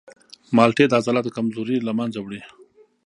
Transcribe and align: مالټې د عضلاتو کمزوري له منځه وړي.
مالټې 0.55 0.85
د 0.87 0.93
عضلاتو 0.99 1.35
کمزوري 1.37 1.77
له 1.81 1.91
منځه 1.99 2.19
وړي. 2.21 2.41